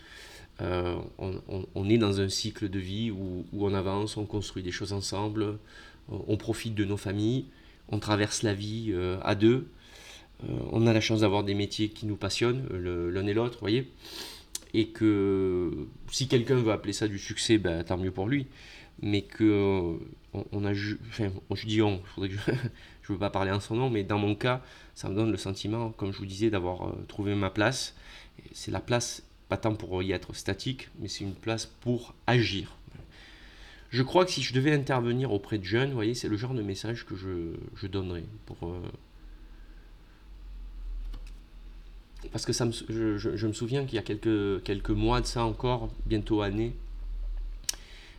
euh, 0.61 0.97
on, 1.75 1.89
est 1.89 1.99
dans 1.99 2.21
un 2.21 2.29
cycle 2.29 2.69
de 2.69 2.79
vie 2.79 3.11
où, 3.11 3.45
on 3.53 3.75
avance, 3.75 4.17
on 4.17 4.27
construit 4.27 4.63
des 4.63 4.71
choses 4.71 4.93
ensemble, 4.93 5.43
euh, 5.43 5.57
on 6.09 6.37
profite 6.37 6.75
de 6.75 6.85
nos 6.85 6.97
familles, 6.97 7.47
on 7.89 7.99
traverse 7.99 8.43
la 8.43 8.55
vie 8.55 8.91
euh, 8.91 9.19
à 9.23 9.35
deux. 9.35 9.67
on 10.73 10.87
a 10.87 10.93
la 10.93 11.01
chance 11.01 11.21
d'avoir 11.21 11.45
des 11.45 11.55
métiers 11.55 11.89
qui 11.89 12.07
nous 12.07 12.17
passionnent 12.17 12.67
l'un 12.71 13.27
et 13.27 13.35
l'autre, 13.35 13.59
voyez. 13.61 13.91
Et 14.75 14.89
que 14.89 15.87
si 16.11 16.29
quelqu'un 16.29 16.57
veut 16.57 16.73
appeler 16.73 16.93
ça 16.93 17.09
du 17.09 17.19
succès, 17.19 17.59
ben, 17.59 17.85
tant 17.85 17.99
mieux 17.99 18.11
pour 18.11 18.27
lui. 18.27 18.47
Mais 19.01 19.23
que 19.23 19.99
on, 20.33 20.65
a, 20.65 20.73
je 20.75 21.67
dis 21.67 21.83
on, 21.83 22.01
je 22.17 22.23
ne 22.23 22.29
veux 23.09 23.19
pas 23.19 23.31
parler 23.31 23.51
en 23.51 23.61
son 23.61 23.77
nom, 23.77 23.91
mais 23.91 24.05
dans 24.05 24.19
mon 24.19 24.35
cas, 24.35 24.63
ça 24.95 25.09
me 25.09 25.15
donne 25.15 25.31
le 25.31 25.37
sentiment, 25.37 25.91
comme 25.91 26.13
je 26.13 26.19
vous 26.19 26.27
disais, 26.27 26.51
d'avoir 26.51 26.95
trouvé 27.09 27.35
ma 27.35 27.51
place. 27.51 27.95
C'est 28.53 28.71
la 28.71 28.81
place 28.81 29.23
pas 29.53 29.59
tant 29.59 29.75
pour 29.75 30.03
y 30.03 30.13
être 30.13 30.33
statique, 30.33 30.89
mais 30.99 31.09
c'est 31.09 31.25
une 31.25 31.35
place 31.35 31.67
pour 31.67 32.15
agir. 32.27 32.75
Je 33.91 34.03
crois 34.03 34.25
que 34.25 34.31
si 34.31 34.41
je 34.43 34.55
devais 34.55 34.73
intervenir 34.73 35.31
auprès 35.31 35.59
de 35.59 35.65
jeunes, 35.65 35.91
vous 35.91 35.95
voyez, 35.95 36.15
c'est 36.15 36.29
le 36.29 36.39
genre 36.39 36.55
de 36.55 36.63
message 36.63 37.05
que 37.05 37.15
je, 37.15 37.87
donnerais. 37.87 38.25
Pour, 38.47 38.57
euh, 38.67 38.81
Parce 42.31 42.47
que 42.47 42.55
ça 42.55 42.65
me, 42.65 42.73
je, 42.73 43.47
me 43.47 43.53
souviens 43.53 43.85
qu'il 43.85 43.97
y 43.97 43.99
a 43.99 44.03
quelques, 44.03 44.63
quelques 44.63 44.89
mois 44.89 45.21
de 45.21 45.27
ça 45.27 45.45
encore, 45.45 45.91
bientôt 46.07 46.41
années, 46.41 46.75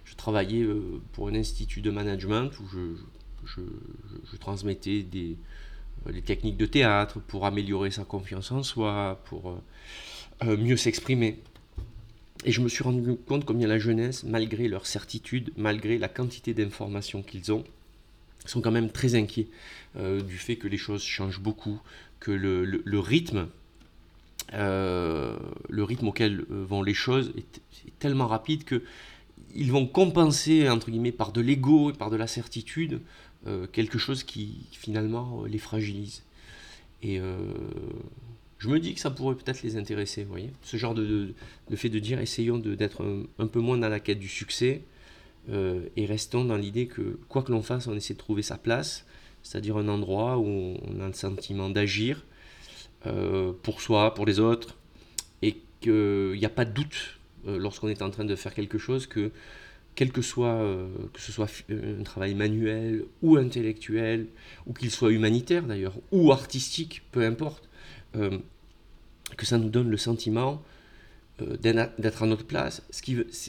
je 0.06 0.13
travaillais 0.13 0.62
euh, 0.62 1.02
pour 1.13 1.30
un 1.30 1.34
institut 1.34 1.82
de 1.82 1.90
management 1.90 2.52
où 2.60 2.68
je, 2.68 3.60
je 4.32 4.38
transmettais 4.38 5.02
des, 5.02 5.36
les 6.12 6.22
techniques 6.22 6.58
de 6.58 6.66
théâtre 6.66 7.20
pour 7.20 7.46
améliorer 7.46 7.92
sa 7.92 8.04
confiance 8.04 8.52
en 8.52 8.63
soi, 8.63 9.22
pour 9.25 9.50
euh, 9.50 9.54
euh, 9.54 9.60
mieux 10.46 10.78
s'exprimer. 10.78 11.40
Et 12.46 12.52
je 12.52 12.62
me 12.62 12.68
suis 12.68 12.84
rendu 12.84 13.16
compte 13.16 13.46
combien 13.46 13.68
la 13.68 13.80
jeunesse, 13.80 14.24
malgré 14.24 14.68
leur 14.68 14.86
certitude, 14.86 15.52
malgré 15.56 15.98
la 15.98 16.10
quantité 16.10 16.54
d'informations 16.54 17.24
qu'ils 17.24 17.52
ont, 17.54 17.64
sont 18.46 18.60
quand 18.60 18.72
même 18.72 18.90
très 18.90 19.16
inquiets 19.16 19.48
euh, 19.96 20.22
du 20.22 20.38
fait 20.38 20.58
que 20.58 20.68
les 20.68 20.78
choses 20.78 21.04
changent 21.04 21.40
beaucoup, 21.40 21.80
que 22.20 22.32
le, 22.32 22.66
le, 22.66 23.00
rythme, 23.00 23.48
euh, 24.54 25.38
le 25.70 25.84
rythme 25.84 26.08
auquel 26.08 26.46
vont 26.50 26.84
les 26.84 26.94
choses 26.94 27.32
est, 27.38 27.62
tellement 28.00 28.28
rapide 28.28 28.66
que 28.66 28.84
ils 29.56 29.72
vont 29.72 29.86
compenser 29.86 30.68
entre 30.68 30.90
guillemets 30.90 31.14
par 31.14 31.32
de 31.32 31.40
l'ego 31.40 31.92
et 31.92 31.94
par 31.94 32.10
de 32.10 32.18
la 32.18 32.28
certitude 32.28 33.00
quelque 33.74 33.98
chose 33.98 34.24
qui 34.24 34.66
finalement 34.72 35.44
les 35.44 35.58
fragilise. 35.58 36.24
Et 37.02 37.20
je 38.63 38.70
me 38.70 38.79
dis 38.79 38.93
que 38.93 39.01
ça 39.01 39.12
pourrait 39.12 39.36
peut-être 39.36 39.62
les 39.62 39.75
intéresser, 39.75 40.24
vous 40.24 40.29
voyez. 40.29 40.50
Ce 40.62 40.77
genre 40.77 40.93
de, 40.93 41.34
fait 41.75 41.89
de 41.89 42.00
dire 42.00 42.22
essayons 42.22 42.58
d'être 42.58 43.03
un, 43.38 43.48
peu 43.48 43.60
moins 43.60 43.77
dans 43.77 43.89
la 43.89 44.00
quête 44.00 44.20
du 44.20 44.29
succès 44.29 44.84
euh, 45.50 45.82
et 45.98 46.05
restons 46.05 46.46
dans 46.46 46.55
l'idée 46.55 46.88
que 46.88 47.20
quoi 47.27 47.43
que 47.43 47.51
l'on 47.51 47.62
fasse, 47.62 47.88
on 47.88 47.93
essaie 47.93 48.13
de 48.13 48.20
trouver 48.20 48.41
sa 48.41 48.58
place, 48.58 49.05
c'est-à-dire 49.41 49.75
un 49.75 49.89
endroit 49.89 50.38
où 50.38 50.77
on 50.82 51.01
a 51.01 51.08
le 51.08 51.13
sentiment 51.13 51.70
d'agir 51.70 52.24
euh, 53.05 53.51
pour 53.63 53.82
soi, 53.82 54.13
pour 54.13 54.25
les 54.25 54.39
autres, 54.39 54.77
et 55.41 55.58
qu'il 55.82 56.38
n'y 56.38 56.46
a 56.46 56.50
pas 56.50 56.63
de 56.63 56.72
doute 56.72 57.20
euh, 57.50 57.58
lorsqu'on 57.58 57.89
est 57.89 58.01
en 58.01 58.12
train 58.12 58.24
de 58.24 58.36
faire 58.38 58.53
quelque 58.53 58.77
chose 58.77 59.08
que 59.08 59.32
quel 59.96 60.13
que 60.13 60.22
soit 60.22 60.58
que 61.13 61.22
ce 61.22 61.34
soit 61.34 61.51
un 61.70 62.01
travail 62.03 62.34
manuel 62.34 63.03
ou 63.22 63.36
intellectuel 63.36 64.27
ou 64.65 64.74
qu'il 64.74 64.89
soit 64.89 65.12
humanitaire 65.12 65.63
d'ailleurs 65.63 65.93
ou 66.12 66.32
artistique, 66.32 67.03
peu 67.12 67.24
importe 67.24 67.70
que 68.13 69.46
ça 69.46 69.58
nous 69.58 69.70
donne 69.70 69.89
le 69.89 69.98
sentiment 69.98 70.62
euh, 71.41 71.58
d'être 71.58 72.22
à 72.22 72.27
notre 72.27 72.46
place. 72.46 72.84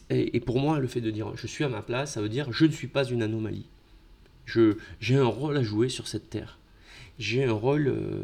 Et 0.08 0.40
pour 0.40 0.58
moi, 0.58 0.78
le 0.78 0.86
fait 0.86 1.02
de 1.02 1.10
dire 1.10 1.36
je 1.36 1.46
suis 1.46 1.64
à 1.64 1.68
ma 1.68 1.82
place, 1.82 2.12
ça 2.14 2.22
veut 2.22 2.30
dire 2.30 2.50
je 2.50 2.64
ne 2.64 2.70
suis 2.70 2.86
pas 2.86 3.04
une 3.04 3.22
anomalie. 3.22 3.66
J'ai 4.46 5.16
un 5.16 5.26
rôle 5.26 5.58
à 5.58 5.62
jouer 5.62 5.90
sur 5.90 6.08
cette 6.08 6.30
terre. 6.30 6.58
J'ai 7.18 7.44
un 7.44 7.52
rôle, 7.52 7.88
euh, 7.88 8.22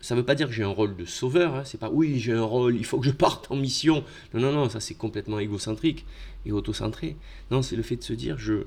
ça 0.00 0.14
ne 0.14 0.20
veut 0.20 0.26
pas 0.26 0.34
dire 0.34 0.48
que 0.48 0.54
j'ai 0.54 0.62
un 0.62 0.68
rôle 0.68 0.96
de 0.96 1.04
sauveur, 1.04 1.54
hein, 1.54 1.62
c'est 1.64 1.78
pas 1.78 1.90
oui, 1.90 2.18
j'ai 2.18 2.32
un 2.32 2.42
rôle, 2.42 2.74
il 2.74 2.84
faut 2.84 2.98
que 2.98 3.06
je 3.06 3.12
parte 3.12 3.50
en 3.50 3.56
mission. 3.56 4.02
Non, 4.32 4.40
non, 4.40 4.52
non, 4.52 4.68
ça 4.70 4.80
c'est 4.80 4.94
complètement 4.94 5.38
égocentrique 5.38 6.06
et 6.46 6.52
autocentré. 6.52 7.16
Non, 7.50 7.60
c'est 7.60 7.76
le 7.76 7.82
fait 7.82 7.96
de 7.96 8.02
se 8.02 8.14
dire 8.14 8.38
je, 8.38 8.64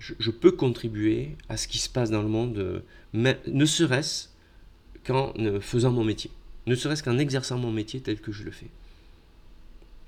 je, 0.00 0.30
peux 0.32 0.50
contribuer 0.50 1.36
à 1.48 1.56
ce 1.56 1.68
qui 1.68 1.78
se 1.78 1.88
passe 1.88 2.10
dans 2.10 2.22
le 2.22 2.28
monde, 2.28 2.58
euh, 2.58 2.80
mais 3.12 3.40
ne 3.46 3.64
serait-ce 3.64 4.28
qu'en 5.06 5.32
faisant 5.60 5.92
mon 5.92 6.02
métier 6.02 6.30
ne 6.66 6.74
serait-ce 6.74 7.02
qu'en 7.02 7.18
exerçant 7.18 7.58
mon 7.58 7.70
métier 7.70 8.00
tel 8.00 8.20
que 8.20 8.32
je 8.32 8.42
le 8.42 8.50
fais. 8.50 8.70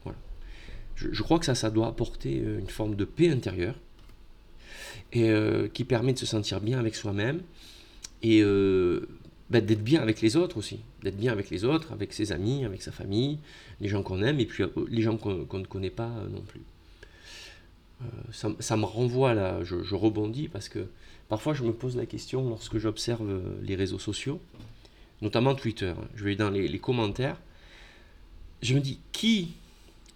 Voilà. 0.05 0.19
Je, 0.97 1.23
crois 1.23 1.39
que 1.39 1.47
ça, 1.47 1.55
ça 1.55 1.71
doit 1.71 1.87
apporter 1.87 2.41
euh, 2.41 2.59
une 2.59 2.69
forme 2.69 2.97
de 2.97 3.05
paix 3.05 3.31
intérieure 3.31 3.77
et 5.13 5.31
euh, 5.31 5.69
qui 5.69 5.85
permet 5.85 6.13
de 6.13 6.19
se 6.19 6.27
sentir 6.27 6.61
bien 6.61 6.79
avec 6.79 6.95
soi-même 6.95 7.41
et 8.23 8.43
euh, 8.43 9.09
bah, 9.51 9.61
d'être 9.61 9.85
bien 9.85 10.03
avec 10.03 10.21
les 10.21 10.37
autres 10.37 10.57
aussi, 10.59 10.81
d'être 11.03 11.17
bien 11.17 11.33
avec 11.33 11.51
les 11.51 11.65
autres, 11.65 11.93
avec 11.93 12.13
ses 12.13 12.33
amis, 12.33 12.65
avec 12.65 12.83
sa 12.83 12.91
famille, 12.91 13.39
les 13.81 13.89
gens 13.89 14.03
qu'on 14.03 14.23
aime 14.23 14.41
et 14.41 14.47
puis 14.47 14.65
les 14.89 15.03
gens 15.03 15.17
qu'on 15.17 15.59
ne 15.59 15.65
connaît 15.65 15.91
pas 15.91 16.11
non 16.31 16.43
plus. 16.43 16.61
Ça, 18.31 18.77
me 18.77 18.85
renvoie 18.85 19.35
là, 19.35 19.65
je, 19.65 19.83
je, 19.83 19.97
rebondis 19.97 20.47
parce 20.47 20.69
que 20.69 20.87
parfois 21.29 21.53
je 21.53 21.65
me 21.65 21.73
pose 21.73 21.97
la 21.97 22.07
question 22.07 22.49
lorsque 22.49 22.79
j'observe 22.79 23.29
les 23.61 23.75
réseaux 23.75 23.99
sociaux 23.99 24.41
notamment 25.23 25.55
Twitter. 25.55 25.93
Je 26.15 26.25
vais 26.25 26.37
dans 26.37 26.51
les, 26.51 26.79
commentaires. 26.79 27.37
Je 28.63 28.75
me 28.75 28.81
dis, 28.81 28.99
qui 29.13 29.55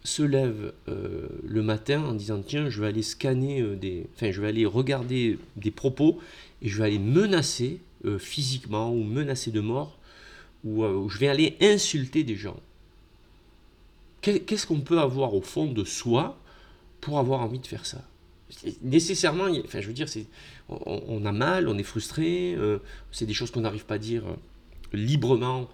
se 0.05 0.23
lève 0.23 0.73
euh, 0.89 1.29
le 1.47 1.63
matin 1.63 2.03
en 2.03 2.15
disant 2.15 2.43
tiens 2.45 2.69
je 2.69 2.81
vais 2.81 2.89
aller 2.89 3.03
scanner 3.03 3.61
euh, 3.61 3.77
des 3.77 4.05
enfin 4.17 4.33
je 4.33 4.41
vais 4.41 4.49
aller 4.49 4.67
regarder 4.67 5.39
des 5.55 5.71
propos 5.71 6.19
et 6.61 6.69
je 6.69 6.79
vais 6.79 6.87
aller 6.87 6.99
menacer 6.99 7.79
euh, 8.05 8.19
physiquement 8.19 8.93
ou 8.93 9.05
menacer 9.05 9.53
de 9.53 9.61
mort 9.61 9.97
ou 10.65 11.09
je 11.09 11.19
vais 11.19 11.29
aller 11.29 11.57
insulter 11.61 12.25
des 12.25 12.35
gens 12.35 12.59
qu'est-ce 14.23 14.67
qu'on 14.67 14.81
peut 14.81 14.99
avoir 14.99 15.35
au 15.35 15.41
fond 15.41 15.67
de 15.67 15.85
soi 15.85 16.37
pour 17.01 17.21
avoir 17.21 17.41
envie 17.41 17.59
de 17.59 17.67
faire 17.67 17.87
ça? 17.87 18.01
Nécessairement 18.83 19.47
enfin 19.65 19.81
je 19.81 19.87
veux 19.87 19.93
dire 19.93 20.09
on, 20.69 21.25
a 21.25 21.33
mal 21.33 21.69
on 21.69 21.79
est 21.79 21.85
frustré 21.85 22.57
c'est 23.13 23.27
des 23.27 23.35
choses 23.35 23.53
qu'on 23.53 23.63
n'arrive 23.63 23.87
pas 23.87 23.95
à 23.95 23.99
dire 23.99 24.25
librement, 24.93 25.69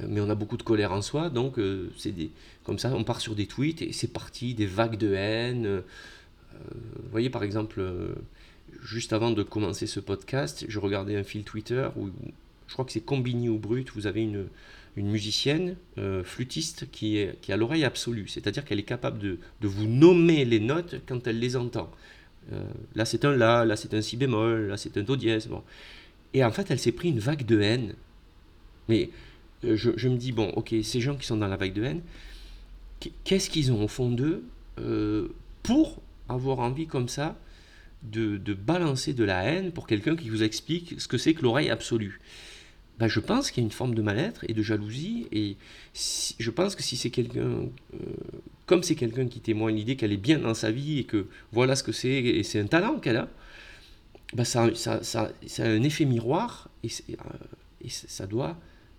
euh, 0.00 0.06
mais 0.08 0.20
on 0.20 0.30
a 0.30 0.34
beaucoup 0.34 0.56
de 0.56 0.62
colère 0.62 0.92
en 0.92 1.02
soi, 1.02 1.30
donc 1.30 1.58
euh, 1.58 1.90
c'est 1.96 2.12
des, 2.12 2.30
comme 2.64 2.78
ça, 2.78 2.92
on 2.94 3.04
part 3.04 3.20
sur 3.20 3.34
des 3.34 3.46
tweets 3.46 3.82
et 3.82 3.92
c'est 3.92 4.12
parti, 4.12 4.54
des 4.54 4.66
vagues 4.66 4.96
de 4.96 5.14
haine. 5.14 5.66
Euh, 5.66 5.80
vous 6.52 7.10
voyez, 7.10 7.30
par 7.30 7.42
exemple, 7.42 7.82
juste 8.82 9.12
avant 9.12 9.32
de 9.32 9.42
commencer 9.42 9.86
ce 9.86 9.98
podcast, 9.98 10.64
je 10.68 10.78
regardais 10.78 11.16
un 11.16 11.24
fil 11.24 11.42
Twitter 11.42 11.88
où 11.96 12.10
je 12.68 12.72
crois 12.72 12.84
que 12.84 12.92
c'est 12.92 13.00
Combini 13.00 13.48
ou 13.48 13.58
Brut, 13.58 13.90
vous 13.94 14.06
avez 14.06 14.22
une, 14.22 14.46
une 14.96 15.10
musicienne 15.10 15.74
flûtiste 16.22 16.88
qui, 16.92 17.18
est, 17.18 17.40
qui 17.40 17.52
a 17.52 17.56
l'oreille 17.56 17.84
absolue, 17.84 18.28
c'est-à-dire 18.28 18.64
qu'elle 18.64 18.78
est 18.78 18.84
capable 18.84 19.18
de, 19.18 19.38
de, 19.62 19.68
vous 19.68 19.88
nommer 19.88 20.44
les 20.44 20.60
notes 20.60 20.94
quand 21.08 21.26
elle 21.26 21.40
les 21.40 21.56
entend. 21.56 21.90
là 22.94 23.04
c'est 23.04 23.24
un 23.24 23.34
La, 23.36 23.64
là 23.64 23.74
c'est 23.74 23.92
un 23.94 24.00
Si 24.00 24.16
bémol, 24.16 24.68
là 24.68 24.76
c'est 24.76 24.96
un 24.96 25.02
Do 25.02 25.16
dièse. 25.16 25.48
Bon. 25.48 25.64
Et 26.34 26.44
en 26.44 26.52
fait, 26.52 26.70
elle 26.70 26.78
s'est 26.78 26.92
pris 26.92 27.08
une 27.08 27.18
vague 27.18 27.44
de 27.44 27.60
haine 27.60 27.94
mais 28.88 29.10
euh, 29.64 29.76
je, 29.76 30.08
me 30.08 30.16
dis, 30.16 30.32
bon, 30.32 30.50
ok, 30.50 30.74
ces 30.82 31.00
gens 31.00 31.16
qui 31.16 31.26
sont 31.26 31.36
dans 31.36 31.48
la 31.48 31.56
vague 31.56 31.72
de 31.72 31.84
haine, 31.84 32.02
qu'est-ce 33.24 33.50
qu'ils 33.50 33.72
ont 33.72 33.84
au 33.84 33.88
fond 33.88 34.10
d'eux 34.10 34.44
euh, 34.78 35.28
pour 35.62 36.00
avoir 36.28 36.60
envie 36.60 36.86
comme 36.86 37.08
ça 37.08 37.36
de, 38.02 38.38
balancer 38.54 39.14
de 39.14 39.24
la 39.24 39.44
haine 39.44 39.72
pour 39.72 39.86
quelqu'un 39.86 40.16
qui 40.16 40.28
vous 40.28 40.42
explique 40.42 41.00
ce 41.00 41.08
que 41.08 41.18
c'est 41.18 41.34
que 41.34 41.42
l'oreille 41.42 41.70
absolue? 41.70 42.20
Ben, 42.98 43.08
je 43.08 43.18
pense 43.18 43.50
qu'il 43.50 43.62
y 43.62 43.64
a 43.64 43.66
une 43.66 43.72
forme 43.72 43.94
de 43.94 44.02
mal-être 44.02 44.44
et 44.48 44.52
de 44.52 44.62
jalousie. 44.62 45.26
Et 45.32 45.56
je 46.38 46.50
pense 46.50 46.76
que 46.76 46.82
si 46.82 46.96
c'est 46.96 47.10
quelqu'un, 47.10 47.40
euh, 47.40 47.98
comme 48.66 48.84
c'est 48.84 48.94
quelqu'un 48.94 49.26
qui 49.26 49.40
témoigne 49.40 49.74
l'idée 49.74 49.96
qu'elle 49.96 50.12
est 50.12 50.16
bien 50.16 50.38
dans 50.38 50.54
sa 50.54 50.70
vie 50.70 51.00
et 51.00 51.04
que 51.04 51.26
voilà 51.50 51.74
ce 51.74 51.82
que 51.82 51.90
c'est, 51.90 52.12
et 52.12 52.44
c'est 52.44 52.60
un 52.60 52.66
talent 52.66 53.00
qu'elle 53.00 53.16
a, 53.16 53.28
ben 54.32 54.44
ça, 54.44 54.72
ça, 54.74 55.02
ça, 55.02 55.30
a 55.58 55.66
un 55.66 55.82
effet 55.82 56.04
miroir 56.04 56.70
et, 56.84 56.88
et, 57.84 57.88
ça 57.88 58.26
doit 58.26 58.56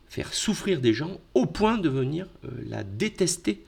faire 0.09 0.33
souffrir 0.33 0.81
des 0.81 0.93
gens 0.93 1.19
au 1.33 1.45
point 1.45 1.77
de 1.77 1.89
venir 1.89 2.27
la 2.67 2.83
détester 2.83 3.63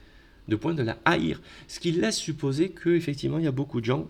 de 0.47 0.55
point 0.55 0.73
de 0.73 0.83
la 0.83 0.97
haïr. 1.05 1.41
Ce 1.67 1.79
qui 1.79 1.91
laisse 1.91 2.17
supposer 2.17 2.69
qu'effectivement, 2.69 3.37
il 3.37 3.45
y 3.45 3.47
a 3.47 3.51
beaucoup 3.51 3.81
de 3.81 3.85
gens 3.85 4.09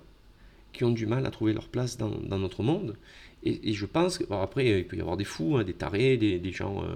qui 0.73 0.83
ont 0.83 0.91
du 0.91 1.05
mal 1.05 1.25
à 1.25 1.31
trouver 1.31 1.53
leur 1.53 1.67
place 1.67 1.97
dans, 1.97 2.09
notre 2.37 2.63
monde. 2.63 2.95
Et, 3.43 3.73
je 3.73 3.85
pense 3.85 4.17
que, 4.17 4.31
après, 4.33 4.81
il 4.81 4.87
peut 4.87 4.97
y 4.97 5.01
avoir 5.01 5.17
des 5.17 5.23
fous, 5.23 5.57
hein, 5.57 5.63
des 5.63 5.73
tarés, 5.73 6.17
des, 6.17 6.51
gens 6.51 6.83
euh, 6.83 6.95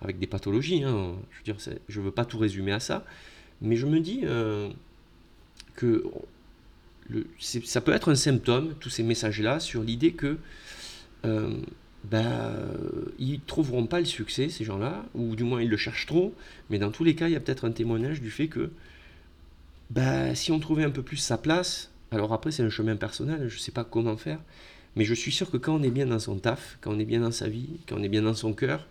avec 0.00 0.18
des 0.18 0.26
pathologies. 0.26 0.82
Hein. 0.82 1.14
je 1.30 1.38
veux 1.38 1.44
dire, 1.44 1.74
je 1.88 2.00
veux 2.00 2.10
pas 2.10 2.24
tout 2.24 2.38
résumer 2.38 2.72
à 2.72 2.80
ça. 2.80 3.04
Mais 3.60 3.76
je 3.76 3.86
me 3.86 4.00
dis 4.00 4.22
euh, 4.24 4.70
que 5.76 6.04
ça 7.38 7.80
peut 7.80 7.92
être 7.92 8.10
un 8.10 8.14
symptôme, 8.14 8.74
tous 8.80 8.90
ces 8.90 9.02
messages-là, 9.02 9.60
sur 9.60 9.82
l'idée 9.82 10.12
que 10.12 10.38
ben, 12.04 12.54
ils 13.18 13.34
ne 13.34 13.46
trouveront 13.46 13.86
pas 13.86 14.00
le 14.00 14.06
succès, 14.06 14.48
ces 14.48 14.64
gens-là, 14.64 15.04
ou 15.14 15.36
du 15.36 15.44
moins 15.44 15.62
ils 15.62 15.68
le 15.68 15.76
cherchent 15.76 16.06
trop, 16.06 16.34
mais 16.70 16.78
dans 16.78 16.90
tous 16.90 17.04
les 17.04 17.14
cas, 17.14 17.28
il 17.28 17.32
y 17.32 17.36
a 17.36 17.40
peut-être 17.40 17.66
un 17.66 17.72
témoignage 17.72 18.20
du 18.20 18.30
fait 18.30 18.48
que 18.48 18.70
ben, 19.90 20.34
si 20.34 20.52
on 20.52 20.58
trouvait 20.58 20.84
un 20.84 20.90
peu 20.90 21.02
plus 21.02 21.18
sa 21.18 21.36
place, 21.36 21.90
alors 22.10 22.32
après 22.32 22.52
c'est 22.52 22.62
un 22.62 22.70
chemin 22.70 22.96
personnel, 22.96 23.48
je 23.48 23.56
ne 23.56 23.60
sais 23.60 23.72
pas 23.72 23.84
comment 23.84 24.16
faire, 24.16 24.40
mais 24.96 25.04
je 25.04 25.14
suis 25.14 25.32
sûr 25.32 25.50
que 25.50 25.56
quand 25.56 25.74
on 25.74 25.82
est 25.82 25.90
bien 25.90 26.06
dans 26.06 26.18
son 26.18 26.36
taf, 26.36 26.78
quand 26.80 26.92
on 26.92 26.98
est 26.98 27.04
bien 27.04 27.20
dans 27.20 27.32
sa 27.32 27.48
vie, 27.48 27.68
quand 27.88 27.96
on 27.98 28.02
est 28.02 28.08
bien 28.08 28.22
dans 28.22 28.34
son 28.34 28.54
cœur, 28.54 28.86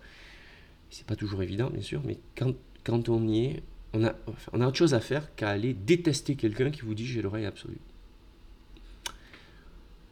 c'est 0.89 1.05
pas 1.05 1.15
toujours 1.15 1.41
évident 1.41 1.69
bien 1.69 1.81
sûr, 1.81 2.01
mais 2.05 2.17
quand, 2.37 2.53
quand 2.83 3.09
on 3.09 3.27
y 3.27 3.45
est, 3.45 3.63
on 3.93 4.03
a, 4.05 4.13
on 4.53 4.61
a 4.61 4.67
autre 4.67 4.77
chose 4.77 4.93
à 4.93 4.99
faire 4.99 5.33
qu'à 5.35 5.49
aller 5.49 5.73
détester 5.73 6.35
quelqu'un 6.35 6.69
qui 6.69 6.81
vous 6.81 6.93
dit 6.93 7.07
j'ai 7.07 7.21
l'oreille 7.21 7.45
absolue. 7.45 7.79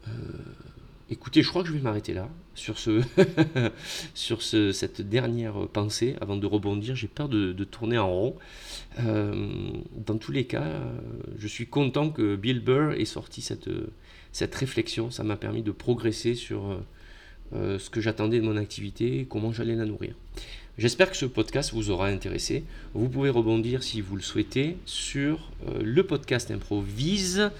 Euh, 0.08 0.10
Écoutez, 1.10 1.42
je 1.42 1.48
crois 1.48 1.62
que 1.62 1.68
je 1.68 1.72
vais 1.72 1.80
m'arrêter 1.80 2.12
là 2.12 2.28
sur, 2.54 2.78
ce 2.78 3.02
sur 4.14 4.42
ce, 4.42 4.72
cette 4.72 5.00
dernière 5.00 5.66
pensée 5.68 6.16
avant 6.20 6.36
de 6.36 6.46
rebondir. 6.46 6.94
J'ai 6.96 7.08
peur 7.08 7.28
de, 7.28 7.52
tourner 7.64 7.96
en 7.96 8.10
rond. 8.10 8.36
Euh, 9.00 9.48
dans 9.96 10.18
tous 10.18 10.32
les 10.32 10.44
cas, 10.44 10.82
je 11.38 11.46
suis 11.46 11.66
content 11.66 12.10
que 12.10 12.36
Bill 12.36 12.60
Burr 12.60 12.92
ait 12.92 13.06
sorti 13.06 13.40
cette, 13.40 13.70
cette 14.32 14.54
réflexion. 14.54 15.10
Ça 15.10 15.24
m'a 15.24 15.36
permis 15.36 15.62
de 15.62 15.70
progresser 15.70 16.34
sur 16.34 16.78
euh, 17.54 17.78
ce 17.78 17.88
que 17.88 18.02
j'attendais 18.02 18.40
de 18.40 18.44
mon 18.44 18.58
activité 18.58 19.20
et 19.20 19.24
comment 19.24 19.52
j'allais 19.52 19.74
la 19.74 19.86
nourrir. 19.86 20.14
J'espère 20.76 21.10
que 21.10 21.16
ce 21.16 21.24
podcast 21.24 21.72
vous 21.72 21.90
aura 21.90 22.08
intéressé. 22.08 22.62
Vous 22.92 23.08
pouvez 23.08 23.30
rebondir 23.30 23.82
si 23.82 24.02
vous 24.02 24.16
le 24.16 24.22
souhaitez 24.22 24.76
sur 24.84 25.50
euh, 25.66 25.80
le 25.82 26.02
podcast 26.04 26.50
improvise 26.50 27.50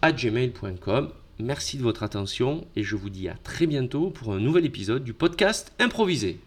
à 0.00 0.12
gmail.com 0.12 1.10
Merci 1.40 1.76
de 1.78 1.84
votre 1.84 2.02
attention 2.02 2.66
et 2.74 2.82
je 2.82 2.96
vous 2.96 3.10
dis 3.10 3.28
à 3.28 3.34
très 3.34 3.66
bientôt 3.68 4.10
pour 4.10 4.32
un 4.32 4.40
nouvel 4.40 4.64
épisode 4.66 5.04
du 5.04 5.12
podcast 5.12 5.72
improvisé. 5.78 6.40